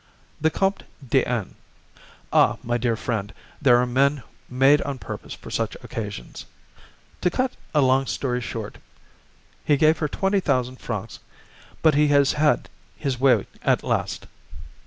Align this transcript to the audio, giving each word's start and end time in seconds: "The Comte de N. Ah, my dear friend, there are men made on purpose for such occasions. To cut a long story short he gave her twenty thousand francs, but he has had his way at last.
"The 0.41 0.49
Comte 0.49 0.81
de 1.07 1.23
N. 1.27 1.53
Ah, 2.33 2.57
my 2.63 2.79
dear 2.79 2.95
friend, 2.95 3.31
there 3.61 3.77
are 3.77 3.85
men 3.85 4.23
made 4.49 4.81
on 4.81 4.97
purpose 4.97 5.35
for 5.35 5.51
such 5.51 5.77
occasions. 5.83 6.47
To 7.21 7.29
cut 7.29 7.51
a 7.75 7.81
long 7.81 8.07
story 8.07 8.41
short 8.41 8.79
he 9.63 9.77
gave 9.77 9.99
her 9.99 10.07
twenty 10.07 10.39
thousand 10.39 10.77
francs, 10.77 11.19
but 11.83 11.93
he 11.93 12.07
has 12.07 12.33
had 12.33 12.67
his 12.97 13.19
way 13.19 13.45
at 13.61 13.83
last. 13.83 14.25